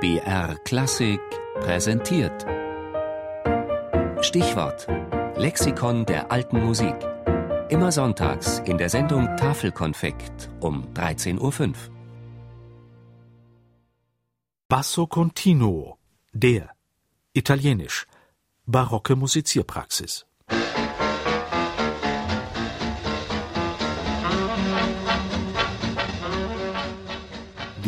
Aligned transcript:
BR 0.00 0.54
Klassik 0.64 1.20
präsentiert. 1.58 2.46
Stichwort: 4.20 4.86
Lexikon 5.36 6.06
der 6.06 6.30
alten 6.30 6.64
Musik. 6.64 6.94
Immer 7.68 7.90
sonntags 7.90 8.60
in 8.60 8.78
der 8.78 8.90
Sendung 8.90 9.26
Tafelkonfekt 9.36 10.50
um 10.60 10.84
13.05 10.94 11.40
Uhr. 11.40 11.74
Basso 14.68 15.08
Continuo, 15.08 15.98
der, 16.32 16.70
italienisch, 17.32 18.06
barocke 18.66 19.16
Musizierpraxis. 19.16 20.27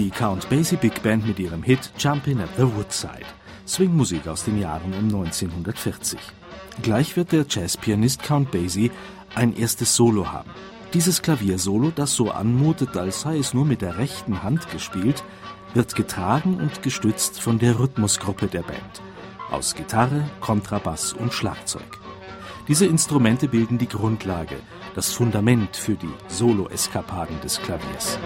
Die 0.00 0.08
Count 0.08 0.48
Basie 0.48 0.76
Big 0.76 1.02
Band 1.02 1.26
mit 1.26 1.38
ihrem 1.38 1.62
Hit 1.62 1.92
Jumpin' 1.98 2.40
at 2.40 2.48
the 2.56 2.62
Woodside. 2.62 3.26
Swingmusik 3.68 4.28
aus 4.28 4.44
den 4.44 4.58
Jahren 4.58 4.94
um 4.94 5.04
1940. 5.04 6.18
Gleich 6.80 7.18
wird 7.18 7.32
der 7.32 7.44
Jazzpianist 7.46 8.22
Count 8.22 8.50
Basie 8.50 8.90
ein 9.34 9.54
erstes 9.54 9.94
Solo 9.94 10.32
haben. 10.32 10.48
Dieses 10.94 11.20
Klaviersolo, 11.20 11.92
das 11.94 12.14
so 12.14 12.30
anmutet, 12.30 12.96
als 12.96 13.20
sei 13.20 13.36
es 13.36 13.52
nur 13.52 13.66
mit 13.66 13.82
der 13.82 13.98
rechten 13.98 14.42
Hand 14.42 14.70
gespielt, 14.70 15.22
wird 15.74 15.94
getragen 15.94 16.54
und 16.54 16.82
gestützt 16.82 17.38
von 17.38 17.58
der 17.58 17.78
Rhythmusgruppe 17.78 18.46
der 18.46 18.62
Band. 18.62 19.02
Aus 19.50 19.74
Gitarre, 19.74 20.24
Kontrabass 20.40 21.12
und 21.12 21.34
Schlagzeug. 21.34 21.98
Diese 22.68 22.86
Instrumente 22.86 23.48
bilden 23.48 23.76
die 23.76 23.88
Grundlage, 23.88 24.56
das 24.94 25.12
Fundament 25.12 25.76
für 25.76 25.96
die 25.96 26.14
Solo-Eskapaden 26.28 27.38
des 27.42 27.60
Klaviers. 27.60 28.18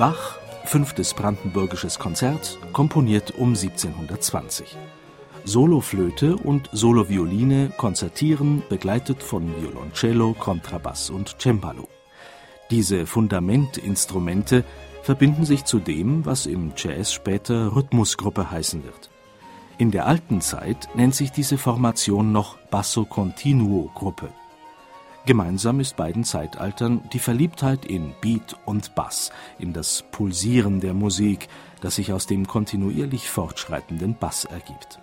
Bach, 0.00 0.38
fünftes 0.64 1.12
brandenburgisches 1.12 1.98
Konzert, 1.98 2.58
komponiert 2.72 3.32
um 3.32 3.50
1720. 3.50 4.78
Soloflöte 5.44 6.38
und 6.38 6.70
Solovioline 6.72 7.70
konzertieren, 7.76 8.62
begleitet 8.70 9.22
von 9.22 9.54
Violoncello, 9.60 10.32
Kontrabass 10.32 11.10
und 11.10 11.36
Cembalo. 11.38 11.86
Diese 12.70 13.04
Fundamentinstrumente 13.04 14.64
verbinden 15.02 15.44
sich 15.44 15.66
zu 15.66 15.78
dem, 15.78 16.24
was 16.24 16.46
im 16.46 16.72
Jazz 16.74 17.12
später 17.12 17.76
Rhythmusgruppe 17.76 18.50
heißen 18.50 18.82
wird. 18.82 19.10
In 19.76 19.90
der 19.90 20.06
alten 20.06 20.40
Zeit 20.40 20.88
nennt 20.94 21.14
sich 21.14 21.30
diese 21.30 21.58
Formation 21.58 22.32
noch 22.32 22.56
Basso 22.70 23.04
Continuo 23.04 23.90
Gruppe. 23.94 24.30
Gemeinsam 25.26 25.80
ist 25.80 25.96
beiden 25.96 26.24
Zeitaltern 26.24 27.02
die 27.12 27.18
Verliebtheit 27.18 27.84
in 27.84 28.14
Beat 28.20 28.56
und 28.64 28.94
Bass, 28.94 29.30
in 29.58 29.72
das 29.72 30.04
Pulsieren 30.10 30.80
der 30.80 30.94
Musik, 30.94 31.48
das 31.82 31.96
sich 31.96 32.12
aus 32.12 32.26
dem 32.26 32.46
kontinuierlich 32.46 33.28
fortschreitenden 33.28 34.16
Bass 34.18 34.44
ergibt. 34.46 34.98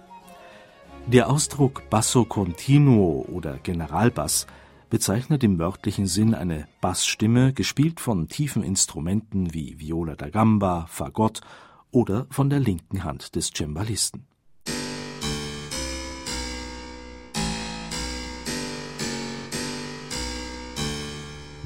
Der 1.06 1.30
Ausdruck 1.30 1.90
Basso 1.90 2.26
Continuo 2.26 3.26
oder 3.32 3.60
Generalbass 3.60 4.48
bezeichnet 4.90 5.44
im 5.44 5.60
wörtlichen 5.60 6.08
Sinn 6.08 6.34
eine 6.34 6.68
Bassstimme, 6.82 7.54
gespielt 7.54 8.00
von 8.00 8.28
tiefen 8.28 8.64
Instrumenten 8.64 9.54
wie 9.54 9.80
Viola 9.80 10.16
da 10.16 10.30
Gamba, 10.30 10.86
Fagott 10.90 11.42
oder 11.92 12.26
von 12.30 12.50
der 12.50 12.60
linken 12.60 13.04
Hand 13.04 13.36
des 13.36 13.52
Cembalisten. 13.56 14.26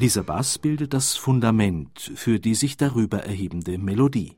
Dieser 0.01 0.23
Bass 0.23 0.57
bildet 0.57 0.95
das 0.95 1.16
Fundament 1.16 2.12
für 2.16 2.39
die 2.39 2.56
sich 2.56 2.75
darüber 2.75 3.19
erhebende 3.19 3.78
Melodie. 3.78 4.35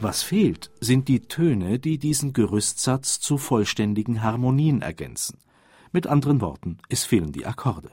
Was 0.00 0.22
fehlt, 0.22 0.70
sind 0.80 1.08
die 1.08 1.20
Töne, 1.28 1.78
die 1.78 1.98
diesen 1.98 2.32
Gerüstsatz 2.32 3.20
zu 3.20 3.36
vollständigen 3.36 4.22
Harmonien 4.22 4.80
ergänzen. 4.80 5.36
Mit 5.92 6.06
anderen 6.06 6.40
Worten, 6.40 6.78
es 6.88 7.04
fehlen 7.04 7.30
die 7.30 7.44
Akkorde. 7.44 7.90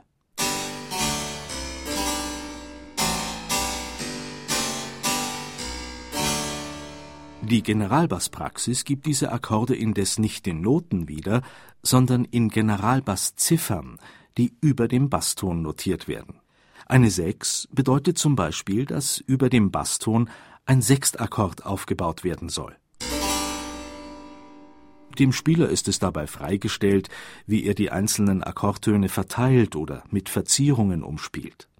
Die 7.44 7.64
Generalbasspraxis 7.64 8.84
gibt 8.84 9.08
diese 9.08 9.32
Akkorde 9.32 9.76
indes 9.76 10.20
nicht 10.20 10.46
in 10.46 10.62
Noten 10.62 11.08
wieder, 11.08 11.42
sondern 11.82 12.24
in 12.26 12.50
Generalbassziffern, 12.50 13.98
die 14.38 14.54
über 14.62 14.88
dem 14.88 15.10
Basston 15.10 15.64
notiert 15.64 16.08
werden. 16.08 16.40
Eine 16.86 17.10
Sechs 17.10 17.68
bedeutet 17.72 18.20
zum 18.20 18.36
Beispiel, 18.36 18.86
dass 18.86 19.18
über 19.18 19.50
dem 19.50 19.72
Basston 19.72 20.30
ein 20.66 20.84
Sechstakkord 20.84 21.66
aufgebaut 21.66 22.24
werden 22.24 22.50
soll. 22.50 22.76
Dem 25.18 25.34
Spieler 25.34 25.68
ist 25.68 25.88
es 25.88 26.00
dabei 26.00 26.28
freigestellt, 26.28 27.10
wie 27.48 27.66
er 27.66 27.74
die 27.74 27.92
einzelnen 27.92 28.44
Akkordtöne 28.44 29.10
verteilt 29.10 29.76
oder 29.76 30.04
mit 30.12 30.30
Verzierungen 30.30 31.04
umspielt. 31.04 31.71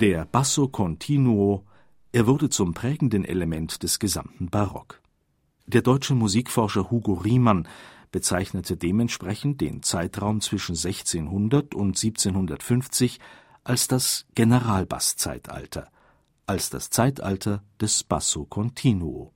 Der 0.00 0.24
Basso 0.24 0.66
Continuo, 0.66 1.66
er 2.10 2.26
wurde 2.26 2.48
zum 2.48 2.72
prägenden 2.72 3.22
Element 3.22 3.82
des 3.82 3.98
gesamten 3.98 4.48
Barock. 4.48 5.02
Der 5.66 5.82
deutsche 5.82 6.14
Musikforscher 6.14 6.90
Hugo 6.90 7.12
Riemann 7.12 7.68
bezeichnete 8.10 8.78
dementsprechend 8.78 9.60
den 9.60 9.82
Zeitraum 9.82 10.40
zwischen 10.40 10.74
1600 10.74 11.74
und 11.74 12.02
1750 12.02 13.20
als 13.62 13.88
das 13.88 14.24
Generalbasszeitalter, 14.34 15.90
als 16.46 16.70
das 16.70 16.88
Zeitalter 16.88 17.62
des 17.78 18.02
Basso 18.02 18.46
Continuo 18.46 19.34